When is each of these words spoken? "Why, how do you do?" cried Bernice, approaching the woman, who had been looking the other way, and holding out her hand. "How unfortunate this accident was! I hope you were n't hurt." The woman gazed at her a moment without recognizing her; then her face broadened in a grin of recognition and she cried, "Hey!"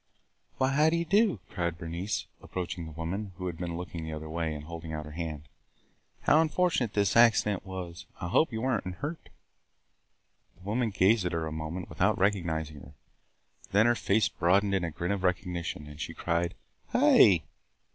"Why, 0.57 0.71
how 0.71 0.89
do 0.89 0.95
you 0.95 1.05
do?" 1.05 1.39
cried 1.51 1.77
Bernice, 1.77 2.25
approaching 2.41 2.85
the 2.85 2.91
woman, 2.91 3.33
who 3.35 3.45
had 3.45 3.55
been 3.57 3.77
looking 3.77 4.03
the 4.03 4.13
other 4.13 4.27
way, 4.31 4.51
and 4.51 4.63
holding 4.63 4.91
out 4.91 5.05
her 5.05 5.11
hand. 5.11 5.47
"How 6.21 6.41
unfortunate 6.41 6.93
this 6.93 7.15
accident 7.15 7.67
was! 7.67 8.07
I 8.19 8.29
hope 8.29 8.51
you 8.51 8.61
were 8.61 8.81
n't 8.83 8.95
hurt." 8.95 9.29
The 10.55 10.63
woman 10.63 10.89
gazed 10.89 11.27
at 11.27 11.33
her 11.33 11.45
a 11.45 11.51
moment 11.51 11.87
without 11.87 12.17
recognizing 12.17 12.79
her; 12.79 12.93
then 13.73 13.85
her 13.85 13.93
face 13.93 14.27
broadened 14.27 14.73
in 14.73 14.83
a 14.83 14.89
grin 14.89 15.11
of 15.11 15.21
recognition 15.21 15.85
and 15.85 16.01
she 16.01 16.15
cried, 16.15 16.55
"Hey!" 16.93 17.43